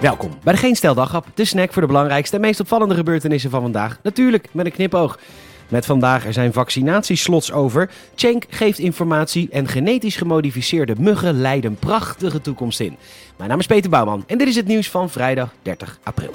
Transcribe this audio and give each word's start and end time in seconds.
Welkom 0.00 0.38
bij 0.42 0.52
de 0.52 0.58
Geen 0.58 0.76
Stel 0.76 0.94
de 1.34 1.44
snack 1.44 1.72
voor 1.72 1.82
de 1.82 1.88
belangrijkste 1.88 2.36
en 2.36 2.42
meest 2.42 2.60
opvallende 2.60 2.94
gebeurtenissen 2.94 3.50
van 3.50 3.60
vandaag. 3.60 3.98
Natuurlijk 4.02 4.48
met 4.52 4.66
een 4.66 4.72
knipoog. 4.72 5.18
Met 5.68 5.86
vandaag 5.86 6.26
er 6.26 6.32
zijn 6.32 6.52
vaccinatieslots 6.52 7.52
over. 7.52 7.90
Cenk 8.14 8.44
geeft 8.48 8.78
informatie 8.78 9.48
en 9.50 9.68
genetisch 9.68 10.16
gemodificeerde 10.16 10.94
muggen 10.98 11.40
leiden 11.40 11.74
prachtige 11.74 12.40
toekomst 12.40 12.80
in. 12.80 12.96
Mijn 13.36 13.50
naam 13.50 13.58
is 13.58 13.66
Peter 13.66 13.90
Bouwman 13.90 14.24
en 14.26 14.38
dit 14.38 14.48
is 14.48 14.56
het 14.56 14.66
nieuws 14.66 14.90
van 14.90 15.10
vrijdag 15.10 15.54
30 15.62 15.98
april. 16.02 16.34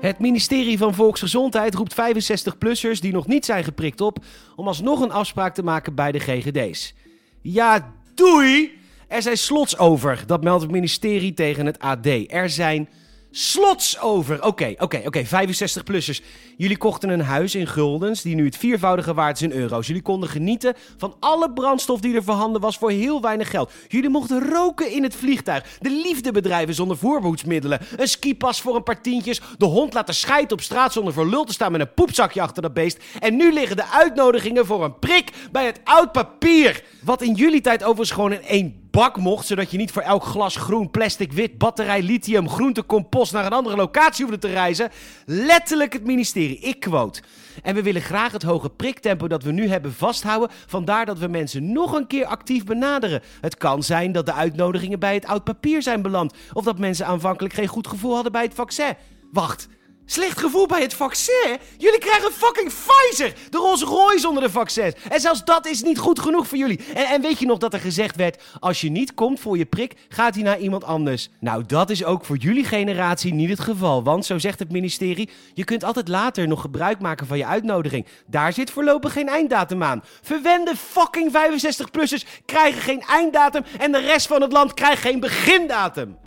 Het 0.00 0.18
ministerie 0.18 0.78
van 0.78 0.94
Volksgezondheid 0.94 1.74
roept 1.74 1.94
65-plussers 1.94 3.00
die 3.00 3.12
nog 3.12 3.26
niet 3.26 3.44
zijn 3.44 3.64
geprikt 3.64 4.00
op 4.00 4.18
om 4.56 4.66
alsnog 4.66 5.00
een 5.00 5.12
afspraak 5.12 5.54
te 5.54 5.62
maken 5.62 5.94
bij 5.94 6.12
de 6.12 6.20
GGD's. 6.20 6.94
Ja, 7.42 7.92
doei! 8.18 8.78
Er 9.08 9.22
zijn 9.22 9.38
slots 9.38 9.78
over, 9.78 10.22
dat 10.26 10.42
meldt 10.42 10.62
het 10.62 10.70
ministerie 10.70 11.34
tegen 11.34 11.66
het 11.66 11.78
AD. 11.78 12.06
Er 12.26 12.50
zijn 12.50 12.88
slots 13.30 14.00
over. 14.00 14.44
Oké, 14.44 14.74
oké, 14.78 15.02
oké. 15.04 15.24
65-plussers. 15.24 16.20
Jullie 16.56 16.76
kochten 16.76 17.08
een 17.08 17.20
huis 17.20 17.54
in 17.54 17.66
guldens 17.66 18.22
die 18.22 18.34
nu 18.34 18.44
het 18.44 18.56
viervoudige 18.56 19.14
waard 19.14 19.36
is 19.36 19.42
in 19.42 19.52
euro's. 19.52 19.86
Jullie 19.86 20.02
konden 20.02 20.28
genieten 20.28 20.74
van 20.96 21.16
alle 21.20 21.52
brandstof 21.52 22.00
die 22.00 22.14
er 22.14 22.22
voorhanden 22.22 22.60
was 22.60 22.78
voor 22.78 22.90
heel 22.90 23.20
weinig 23.20 23.50
geld. 23.50 23.72
Jullie 23.88 24.10
mochten 24.10 24.48
roken 24.48 24.90
in 24.90 25.02
het 25.02 25.14
vliegtuig. 25.14 25.78
De 25.80 25.90
liefdebedrijven 25.90 26.74
zonder 26.74 26.96
voorbehoedsmiddelen. 26.96 27.80
Een 27.96 28.08
skipas 28.08 28.60
voor 28.60 28.76
een 28.76 28.82
paar 28.82 29.02
tientjes. 29.02 29.40
De 29.58 29.64
hond 29.64 29.94
laten 29.94 30.14
scheiden 30.14 30.52
op 30.52 30.60
straat 30.60 30.92
zonder 30.92 31.12
voor 31.12 31.26
lul 31.26 31.44
te 31.44 31.52
staan 31.52 31.72
met 31.72 31.80
een 31.80 31.94
poepzakje 31.94 32.42
achter 32.42 32.62
dat 32.62 32.74
beest. 32.74 32.98
En 33.18 33.36
nu 33.36 33.52
liggen 33.52 33.76
de 33.76 33.90
uitnodigingen 33.90 34.66
voor 34.66 34.84
een 34.84 34.98
prik 34.98 35.30
bij 35.52 35.66
het 35.66 35.80
oud 35.84 36.12
papier. 36.12 36.84
Wat 37.02 37.22
in 37.22 37.34
jullie 37.34 37.60
tijd 37.60 37.82
overigens 37.82 38.10
gewoon 38.10 38.32
in 38.32 38.42
één 38.42 38.87
bak 38.90 39.16
mocht, 39.16 39.46
zodat 39.46 39.70
je 39.70 39.76
niet 39.76 39.92
voor 39.92 40.02
elk 40.02 40.24
glas 40.24 40.56
groen, 40.56 40.90
plastic, 40.90 41.32
wit, 41.32 41.58
batterij, 41.58 42.02
lithium, 42.02 42.48
groente, 42.48 42.86
compost 42.86 43.32
naar 43.32 43.46
een 43.46 43.52
andere 43.52 43.76
locatie 43.76 44.24
hoefde 44.24 44.40
te 44.40 44.52
reizen. 44.52 44.90
Letterlijk 45.26 45.92
het 45.92 46.04
ministerie. 46.04 46.58
Ik 46.58 46.80
quote. 46.80 47.22
En 47.62 47.74
we 47.74 47.82
willen 47.82 48.02
graag 48.02 48.32
het 48.32 48.42
hoge 48.42 48.70
priktempo 48.70 49.28
dat 49.28 49.42
we 49.42 49.52
nu 49.52 49.68
hebben 49.68 49.92
vasthouden. 49.92 50.50
Vandaar 50.66 51.06
dat 51.06 51.18
we 51.18 51.28
mensen 51.28 51.72
nog 51.72 51.92
een 51.92 52.06
keer 52.06 52.26
actief 52.26 52.64
benaderen. 52.64 53.22
Het 53.40 53.56
kan 53.56 53.82
zijn 53.82 54.12
dat 54.12 54.26
de 54.26 54.32
uitnodigingen 54.32 54.98
bij 54.98 55.14
het 55.14 55.26
oud 55.26 55.44
papier 55.44 55.82
zijn 55.82 56.02
beland. 56.02 56.34
Of 56.52 56.64
dat 56.64 56.78
mensen 56.78 57.06
aanvankelijk 57.06 57.54
geen 57.54 57.66
goed 57.66 57.86
gevoel 57.86 58.14
hadden 58.14 58.32
bij 58.32 58.42
het 58.42 58.54
vaccin. 58.54 58.94
Wacht. 59.32 59.68
Slecht 60.10 60.38
gevoel 60.38 60.66
bij 60.66 60.82
het 60.82 60.94
vaccin? 60.94 61.58
Jullie 61.78 61.98
krijgen 61.98 62.32
fucking 62.32 62.72
Pfizer! 62.72 63.34
De 63.50 63.56
Rolls 63.56 63.82
Royce 63.82 64.28
onder 64.28 64.42
de 64.42 64.50
vaccins. 64.50 64.94
En 65.08 65.20
zelfs 65.20 65.44
dat 65.44 65.66
is 65.66 65.82
niet 65.82 65.98
goed 65.98 66.20
genoeg 66.20 66.46
voor 66.46 66.58
jullie. 66.58 66.80
En, 66.94 67.06
en 67.06 67.20
weet 67.20 67.38
je 67.38 67.46
nog 67.46 67.58
dat 67.58 67.72
er 67.72 67.80
gezegd 67.80 68.16
werd: 68.16 68.42
als 68.60 68.80
je 68.80 68.90
niet 68.90 69.14
komt 69.14 69.40
voor 69.40 69.58
je 69.58 69.66
prik, 69.66 69.94
gaat 70.08 70.34
hij 70.34 70.42
naar 70.42 70.58
iemand 70.58 70.84
anders. 70.84 71.28
Nou, 71.40 71.64
dat 71.66 71.90
is 71.90 72.04
ook 72.04 72.24
voor 72.24 72.36
jullie 72.36 72.64
generatie 72.64 73.34
niet 73.34 73.48
het 73.48 73.60
geval. 73.60 74.02
Want 74.02 74.26
zo 74.26 74.38
zegt 74.38 74.58
het 74.58 74.72
ministerie: 74.72 75.30
je 75.54 75.64
kunt 75.64 75.84
altijd 75.84 76.08
later 76.08 76.48
nog 76.48 76.60
gebruik 76.60 77.00
maken 77.00 77.26
van 77.26 77.38
je 77.38 77.46
uitnodiging. 77.46 78.06
Daar 78.26 78.52
zit 78.52 78.70
voorlopig 78.70 79.12
geen 79.12 79.28
einddatum 79.28 79.82
aan. 79.82 80.02
Verwende 80.22 80.76
fucking 80.76 81.32
65-plussers 81.32 82.42
krijgen 82.44 82.82
geen 82.82 83.02
einddatum. 83.08 83.64
En 83.78 83.92
de 83.92 84.00
rest 84.00 84.26
van 84.26 84.42
het 84.42 84.52
land 84.52 84.74
krijgt 84.74 85.02
geen 85.02 85.20
begindatum. 85.20 86.18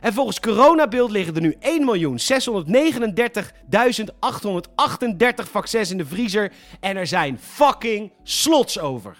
En 0.00 0.12
volgens 0.12 0.40
coronabeeld 0.40 1.10
liggen 1.10 1.34
er 1.34 1.40
nu 1.40 1.54
1.639.838 1.54 1.60
vaccins 5.50 5.90
in 5.90 5.96
de 5.96 6.06
vriezer. 6.06 6.52
En 6.80 6.96
er 6.96 7.06
zijn 7.06 7.38
fucking 7.38 8.12
slots 8.22 8.78
over. 8.78 9.16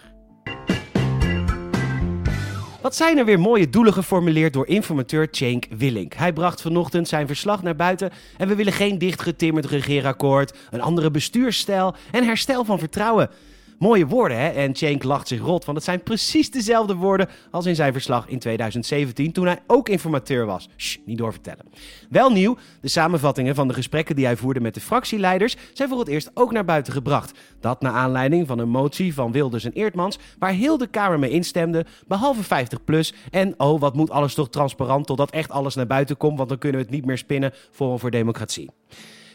Wat 2.81 2.97
zijn 2.97 3.19
er 3.19 3.25
weer 3.25 3.41
mooie 3.41 3.70
doelen 3.70 3.92
geformuleerd 3.92 4.53
door 4.53 4.67
informateur 4.67 5.28
Cenk 5.31 5.67
Willink. 5.70 6.14
Hij 6.14 6.33
bracht 6.33 6.61
vanochtend 6.61 7.09
zijn 7.09 7.27
verslag 7.27 7.62
naar 7.62 7.77
buiten 7.77 8.10
en 8.37 8.49
we 8.49 8.54
willen 8.54 8.72
geen 8.72 8.99
dichtgetimmerd 8.99 9.66
regeerakkoord, 9.66 10.59
een 10.71 10.81
andere 10.81 11.10
bestuursstijl 11.10 11.94
en 12.10 12.25
herstel 12.25 12.65
van 12.65 12.78
vertrouwen. 12.78 13.31
Mooie 13.80 14.06
woorden, 14.06 14.38
hè? 14.38 14.48
En 14.48 14.74
Cenk 14.74 15.02
lacht 15.02 15.28
zich 15.28 15.41
rot, 15.41 15.64
want 15.64 15.76
het 15.76 15.86
zijn 15.86 16.02
precies 16.02 16.50
dezelfde 16.50 16.94
woorden 16.94 17.28
als 17.50 17.66
in 17.66 17.74
zijn 17.74 17.92
verslag 17.92 18.28
in 18.28 18.38
2017, 18.38 19.32
toen 19.32 19.46
hij 19.46 19.58
ook 19.66 19.88
informateur 19.88 20.46
was. 20.46 20.68
Shh, 20.76 20.98
niet 21.04 21.18
doorvertellen. 21.18 21.64
Wel 22.10 22.30
nieuw, 22.30 22.56
de 22.80 22.88
samenvattingen 22.88 23.54
van 23.54 23.68
de 23.68 23.74
gesprekken 23.74 24.16
die 24.16 24.24
hij 24.24 24.36
voerde 24.36 24.60
met 24.60 24.74
de 24.74 24.80
fractieleiders 24.80 25.56
zijn 25.72 25.88
voor 25.88 25.98
het 25.98 26.08
eerst 26.08 26.30
ook 26.34 26.52
naar 26.52 26.64
buiten 26.64 26.92
gebracht. 26.92 27.38
Dat 27.60 27.80
naar 27.80 27.92
aanleiding 27.92 28.46
van 28.46 28.58
een 28.58 28.68
motie 28.68 29.14
van 29.14 29.32
Wilders 29.32 29.64
en 29.64 29.72
Eertmans, 29.72 30.18
waar 30.38 30.52
heel 30.52 30.78
de 30.78 30.86
Kamer 30.86 31.18
mee 31.18 31.30
instemde, 31.30 31.86
behalve 32.06 32.42
50 32.42 32.84
plus. 32.84 33.14
En 33.30 33.54
oh, 33.56 33.80
wat 33.80 33.94
moet 33.94 34.10
alles 34.10 34.34
toch 34.34 34.48
transparant 34.48 35.06
totdat 35.06 35.30
echt 35.30 35.50
alles 35.50 35.74
naar 35.74 35.86
buiten 35.86 36.16
komt, 36.16 36.36
want 36.36 36.48
dan 36.48 36.58
kunnen 36.58 36.80
we 36.80 36.86
het 36.86 36.94
niet 36.94 37.04
meer 37.06 37.18
spinnen 37.18 37.52
voor 37.70 37.98
voor 37.98 38.10
democratie. 38.10 38.70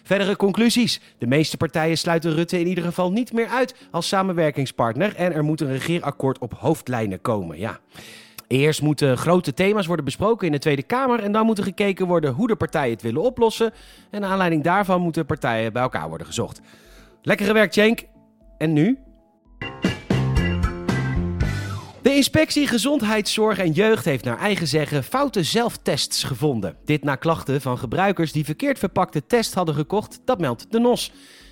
Verdere 0.05 0.35
conclusies. 0.35 1.01
De 1.17 1.27
meeste 1.27 1.57
partijen 1.57 1.97
sluiten 1.97 2.33
Rutte 2.33 2.59
in 2.59 2.67
ieder 2.67 2.83
geval 2.83 3.11
niet 3.11 3.33
meer 3.33 3.47
uit 3.47 3.75
als 3.91 4.07
samenwerkingspartner. 4.07 5.15
En 5.15 5.33
er 5.33 5.43
moet 5.43 5.61
een 5.61 5.71
regeerakkoord 5.71 6.37
op 6.37 6.53
hoofdlijnen 6.53 7.21
komen. 7.21 7.57
Ja. 7.59 7.79
Eerst 8.47 8.81
moeten 8.81 9.17
grote 9.17 9.53
thema's 9.53 9.85
worden 9.85 10.05
besproken 10.05 10.45
in 10.45 10.51
de 10.51 10.59
Tweede 10.59 10.83
Kamer. 10.83 11.19
En 11.19 11.31
dan 11.31 11.45
moet 11.45 11.57
er 11.57 11.63
gekeken 11.63 12.07
worden 12.07 12.33
hoe 12.33 12.47
de 12.47 12.55
partijen 12.55 12.93
het 12.93 13.01
willen 13.01 13.21
oplossen. 13.21 13.73
En 14.09 14.21
naar 14.21 14.29
aanleiding 14.29 14.63
daarvan 14.63 15.01
moeten 15.01 15.25
partijen 15.25 15.73
bij 15.73 15.81
elkaar 15.81 16.09
worden 16.09 16.27
gezocht. 16.27 16.61
Lekker 17.21 17.45
gewerkt, 17.45 17.73
Cenk. 17.73 18.03
En 18.57 18.73
nu? 18.73 18.97
De 22.05 22.15
inspectie 22.15 22.67
Gezondheidszorg 22.67 23.57
en 23.57 23.71
Jeugd 23.71 24.05
heeft 24.05 24.23
naar 24.23 24.37
eigen 24.37 24.67
zeggen 24.67 25.03
foute 25.03 25.43
zelftests 25.43 26.23
gevonden. 26.23 26.77
Dit 26.83 27.03
na 27.03 27.15
klachten 27.15 27.61
van 27.61 27.77
gebruikers 27.77 28.31
die 28.31 28.45
verkeerd 28.45 28.79
verpakte 28.79 29.25
test 29.25 29.53
hadden 29.53 29.75
gekocht, 29.75 30.19
dat 30.25 30.39
meldt 30.39 30.71
de 30.71 30.79
NOS. 30.79 31.11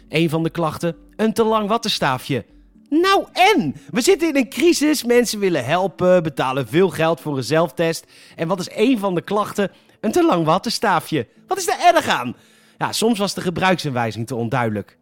Een 0.10 0.30
van 0.30 0.44
de 0.44 0.50
klachten, 0.50 0.96
een 1.16 1.34
te 1.34 1.44
lang 1.44 1.68
wattenstaafje. 1.68 2.46
Nou 2.90 3.26
en? 3.32 3.76
We 3.90 4.02
zitten 4.02 4.28
in 4.28 4.36
een 4.36 4.50
crisis, 4.50 5.04
mensen 5.04 5.40
willen 5.40 5.66
helpen, 5.66 6.24
betalen 6.24 6.68
veel 6.68 6.90
geld 6.90 7.22
voor 7.22 7.38
een 7.38 7.44
zelftest. 7.44 8.06
En 8.36 8.48
wat 8.48 8.60
is 8.60 8.70
een 8.76 9.00
van 9.00 9.16
de 9.16 9.22
klachten? 9.22 9.72
Een 10.00 10.12
te 10.12 10.26
lang 10.26 10.46
wattenstaafje. 10.46 11.28
Wat 11.48 11.58
is 11.58 11.66
daar 11.66 11.94
erg 11.94 12.08
aan? 12.08 12.36
Ja, 12.78 12.92
soms 12.92 13.20
was 13.20 13.34
de 13.34 13.42
gebruiksaanwijzing 13.42 14.28
te 14.28 14.36
onduidelijk. 14.36 14.98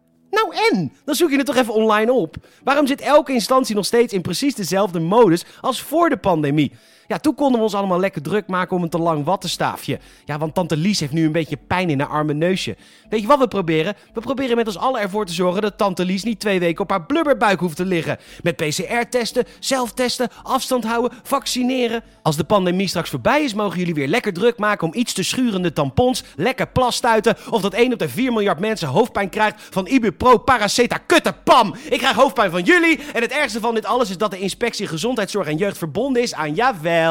En? 0.52 0.92
Dan 1.04 1.14
zoek 1.14 1.30
je 1.30 1.36
het 1.36 1.46
toch 1.46 1.56
even 1.56 1.74
online 1.74 2.12
op. 2.12 2.36
Waarom 2.64 2.86
zit 2.86 3.00
elke 3.00 3.32
instantie 3.32 3.74
nog 3.74 3.86
steeds 3.86 4.12
in 4.12 4.22
precies 4.22 4.54
dezelfde 4.54 5.00
modus 5.00 5.44
als 5.60 5.82
voor 5.82 6.08
de 6.08 6.16
pandemie? 6.16 6.72
Ja, 7.12 7.18
toen 7.18 7.34
konden 7.34 7.58
we 7.58 7.64
ons 7.64 7.74
allemaal 7.74 8.00
lekker 8.00 8.22
druk 8.22 8.46
maken 8.46 8.76
om 8.76 8.82
een 8.82 8.88
te 8.88 8.98
lang 8.98 9.24
wattenstaafje. 9.24 9.98
Ja, 10.24 10.38
want 10.38 10.54
tante 10.54 10.76
Lies 10.76 11.00
heeft 11.00 11.12
nu 11.12 11.24
een 11.24 11.32
beetje 11.32 11.56
pijn 11.56 11.90
in 11.90 12.00
haar 12.00 12.08
arme 12.08 12.32
neusje. 12.32 12.76
Weet 13.08 13.20
je 13.20 13.26
wat 13.26 13.38
we 13.38 13.48
proberen? 13.48 13.94
We 14.14 14.20
proberen 14.20 14.56
met 14.56 14.66
ons 14.66 14.78
allen 14.78 15.00
ervoor 15.00 15.26
te 15.26 15.32
zorgen 15.32 15.62
dat 15.62 15.78
tante 15.78 16.04
Lies 16.04 16.22
niet 16.22 16.40
twee 16.40 16.60
weken 16.60 16.82
op 16.82 16.90
haar 16.90 17.06
blubberbuik 17.06 17.60
hoeft 17.60 17.76
te 17.76 17.84
liggen. 17.84 18.18
Met 18.42 18.56
PCR-testen, 18.56 19.44
zelftesten, 19.58 20.28
afstand 20.42 20.84
houden, 20.84 21.18
vaccineren. 21.22 22.02
Als 22.22 22.36
de 22.36 22.44
pandemie 22.44 22.88
straks 22.88 23.10
voorbij 23.10 23.42
is, 23.42 23.54
mogen 23.54 23.78
jullie 23.78 23.94
weer 23.94 24.08
lekker 24.08 24.32
druk 24.32 24.58
maken 24.58 24.86
om 24.86 24.94
iets 24.94 25.12
te 25.12 25.22
schurende 25.22 25.72
tampons, 25.72 26.24
lekker 26.36 26.68
plasstuiten 26.68 27.36
of 27.50 27.62
dat 27.62 27.74
1 27.74 27.92
op 27.92 27.98
de 27.98 28.08
4 28.08 28.32
miljard 28.32 28.60
mensen 28.60 28.88
hoofdpijn 28.88 29.28
krijgt 29.28 29.62
van 29.70 29.86
Ibupro, 29.86 30.38
Paraceta! 30.38 31.00
Ik 31.90 31.98
krijg 31.98 32.16
hoofdpijn 32.16 32.50
van 32.50 32.62
jullie 32.62 33.00
en 33.12 33.22
het 33.22 33.32
ergste 33.32 33.60
van 33.60 33.74
dit 33.74 33.86
alles 33.86 34.10
is 34.10 34.18
dat 34.18 34.30
de 34.30 34.38
inspectie 34.38 34.86
Gezondheidszorg 34.86 35.46
en 35.46 35.56
Jeugd 35.56 35.78
verbonden 35.78 36.22
is 36.22 36.34
aan, 36.34 36.54
jawel, 36.54 37.01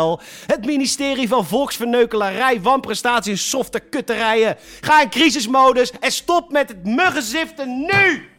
het 0.45 0.65
ministerie 0.65 1.27
van 1.27 1.45
Volksverneukelarij, 1.45 2.61
wanprestatie 2.61 3.31
en 3.31 3.37
softe 3.37 3.79
kutterijen. 3.79 4.57
Ga 4.81 5.01
in 5.01 5.09
crisismodus 5.09 5.91
en 5.99 6.11
stop 6.11 6.51
met 6.51 6.69
het 6.69 6.85
muggenziften 6.85 7.79
nu! 7.79 8.29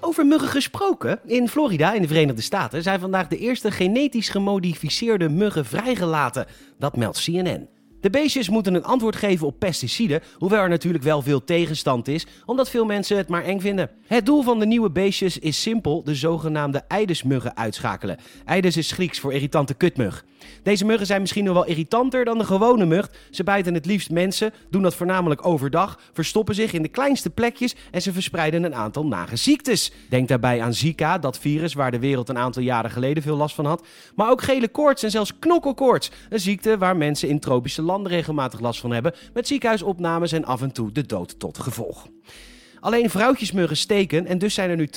Over 0.00 0.26
muggen 0.26 0.48
gesproken. 0.48 1.20
In 1.24 1.48
Florida, 1.48 1.92
in 1.92 2.02
de 2.02 2.08
Verenigde 2.08 2.42
Staten, 2.42 2.82
zijn 2.82 3.00
vandaag 3.00 3.28
de 3.28 3.38
eerste 3.38 3.70
genetisch 3.70 4.28
gemodificeerde 4.28 5.28
muggen 5.28 5.64
vrijgelaten. 5.64 6.46
Dat 6.78 6.96
meldt 6.96 7.24
CNN. 7.24 7.75
De 8.00 8.10
beestjes 8.10 8.48
moeten 8.48 8.74
een 8.74 8.84
antwoord 8.84 9.16
geven 9.16 9.46
op 9.46 9.58
pesticiden, 9.58 10.22
hoewel 10.34 10.62
er 10.62 10.68
natuurlijk 10.68 11.04
wel 11.04 11.22
veel 11.22 11.44
tegenstand 11.44 12.08
is, 12.08 12.26
omdat 12.44 12.70
veel 12.70 12.84
mensen 12.84 13.16
het 13.16 13.28
maar 13.28 13.44
eng 13.44 13.60
vinden. 13.60 13.90
Het 14.06 14.26
doel 14.26 14.42
van 14.42 14.58
de 14.58 14.66
nieuwe 14.66 14.90
beestjes 14.90 15.38
is 15.38 15.62
simpel, 15.62 16.04
de 16.04 16.14
zogenaamde 16.14 16.82
eidesmuggen 16.88 17.56
uitschakelen. 17.56 18.16
Eides 18.44 18.76
is 18.76 18.92
Grieks 18.92 19.20
voor 19.20 19.32
irritante 19.32 19.74
kutmug. 19.74 20.24
Deze 20.62 20.84
muggen 20.84 21.06
zijn 21.06 21.20
misschien 21.20 21.44
nog 21.44 21.54
wel 21.54 21.66
irritanter 21.66 22.24
dan 22.24 22.38
de 22.38 22.44
gewone 22.44 22.86
mug. 22.86 23.10
Ze 23.30 23.44
bijten 23.44 23.74
het 23.74 23.86
liefst 23.86 24.10
mensen, 24.10 24.52
doen 24.70 24.82
dat 24.82 24.94
voornamelijk 24.94 25.46
overdag, 25.46 26.00
verstoppen 26.12 26.54
zich 26.54 26.72
in 26.72 26.82
de 26.82 26.88
kleinste 26.88 27.30
plekjes 27.30 27.74
en 27.90 28.02
ze 28.02 28.12
verspreiden 28.12 28.64
een 28.64 28.74
aantal 28.74 29.06
nare 29.06 29.36
ziektes. 29.36 29.92
Denk 30.08 30.28
daarbij 30.28 30.62
aan 30.62 30.74
Zika, 30.74 31.18
dat 31.18 31.38
virus 31.38 31.74
waar 31.74 31.90
de 31.90 31.98
wereld 31.98 32.28
een 32.28 32.38
aantal 32.38 32.62
jaren 32.62 32.90
geleden 32.90 33.22
veel 33.22 33.36
last 33.36 33.54
van 33.54 33.66
had, 33.66 33.86
maar 34.14 34.30
ook 34.30 34.42
gele 34.42 34.68
koorts 34.68 35.02
en 35.02 35.10
zelfs 35.10 35.38
knokkelkoorts, 35.38 36.10
een 36.28 36.40
ziekte 36.40 36.78
waar 36.78 36.96
mensen 36.96 37.28
in 37.28 37.40
tropische 37.40 37.82
landen 37.82 38.12
regelmatig 38.12 38.60
last 38.60 38.80
van 38.80 38.90
hebben, 38.92 39.14
met 39.34 39.46
ziekenhuisopnames 39.46 40.32
en 40.32 40.44
af 40.44 40.62
en 40.62 40.72
toe 40.72 40.92
de 40.92 41.06
dood 41.06 41.38
tot 41.38 41.58
gevolg. 41.58 42.06
Alleen 42.86 43.10
vrouwtjesmuggen 43.10 43.76
steken 43.76 44.26
en 44.26 44.38
dus 44.38 44.54
zijn 44.54 44.70
er 44.70 44.76
nu 44.76 44.88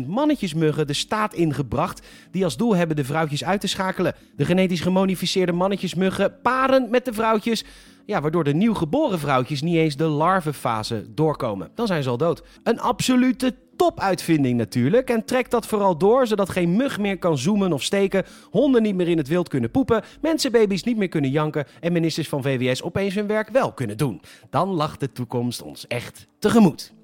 12.000 0.00 0.06
mannetjesmuggen 0.06 0.86
de 0.86 0.92
staat 0.92 1.34
ingebracht 1.34 2.06
die 2.30 2.44
als 2.44 2.56
doel 2.56 2.76
hebben 2.76 2.96
de 2.96 3.04
vrouwtjes 3.04 3.44
uit 3.44 3.60
te 3.60 3.66
schakelen. 3.66 4.14
De 4.36 4.44
genetisch 4.44 4.80
gemodificeerde 4.80 5.52
mannetjesmuggen 5.52 6.40
paren 6.42 6.90
met 6.90 7.04
de 7.04 7.12
vrouwtjes, 7.12 7.64
ja, 8.06 8.20
waardoor 8.20 8.44
de 8.44 8.54
nieuw 8.54 8.74
geboren 8.74 9.18
vrouwtjes 9.18 9.62
niet 9.62 9.76
eens 9.76 9.96
de 9.96 10.04
larvenfase 10.04 11.04
doorkomen. 11.14 11.70
Dan 11.74 11.86
zijn 11.86 12.02
ze 12.02 12.08
al 12.08 12.16
dood. 12.16 12.42
Een 12.62 12.80
absolute 12.80 13.54
topuitvinding 13.76 14.56
natuurlijk. 14.56 15.10
En 15.10 15.24
trekt 15.24 15.50
dat 15.50 15.66
vooral 15.66 15.98
door, 15.98 16.26
zodat 16.26 16.50
geen 16.50 16.76
mug 16.76 16.98
meer 16.98 17.18
kan 17.18 17.38
zoomen 17.38 17.72
of 17.72 17.82
steken, 17.82 18.24
honden 18.50 18.82
niet 18.82 18.94
meer 18.94 19.08
in 19.08 19.18
het 19.18 19.28
wild 19.28 19.48
kunnen 19.48 19.70
poepen, 19.70 20.02
mensenbaby's 20.20 20.84
niet 20.84 20.96
meer 20.96 21.08
kunnen 21.08 21.30
janken 21.30 21.66
en 21.80 21.92
ministers 21.92 22.28
van 22.28 22.42
VWS 22.42 22.82
opeens 22.82 23.14
hun 23.14 23.26
werk 23.26 23.48
wel 23.48 23.72
kunnen 23.72 23.96
doen. 23.96 24.20
Dan 24.50 24.68
lacht 24.68 25.00
de 25.00 25.12
toekomst 25.12 25.62
ons 25.62 25.86
echt 25.86 26.26
tegemoet. 26.38 26.94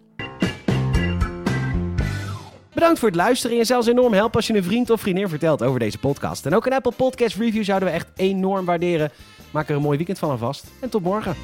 Bedankt 2.75 2.99
voor 2.99 3.09
het 3.09 3.17
luisteren. 3.17 3.59
En 3.59 3.67
zelfs 3.67 3.87
enorm 3.87 4.13
helpen 4.13 4.37
als 4.37 4.47
je 4.47 4.55
een 4.55 4.65
vriend 4.65 4.91
of 4.91 5.01
vriendin 5.01 5.29
vertelt 5.29 5.63
over 5.63 5.79
deze 5.79 5.99
podcast. 5.99 6.47
En 6.47 6.55
ook 6.55 6.67
een 6.67 6.73
Apple 6.73 6.93
Podcast 6.93 7.37
review 7.37 7.65
zouden 7.65 7.89
we 7.89 7.95
echt 7.95 8.07
enorm 8.17 8.65
waarderen. 8.65 9.11
Maak 9.51 9.69
er 9.69 9.77
een 9.77 9.83
mooi 9.83 9.97
weekend 9.97 10.19
van 10.19 10.31
alvast. 10.31 10.65
En 10.81 10.89
tot 10.89 11.03
morgen. 11.03 11.37